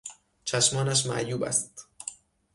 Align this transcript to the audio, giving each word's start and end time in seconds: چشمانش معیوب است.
چشمانش 0.45 1.05
معیوب 1.05 1.43
است. 1.43 1.87